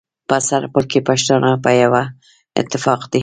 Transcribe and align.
په 0.29 0.35
سرپل 0.47 0.83
کي 0.91 0.99
پښتانه 1.09 1.51
په 1.63 1.71
يوه 1.83 2.03
اتفاق 2.61 3.01
دي. 3.11 3.19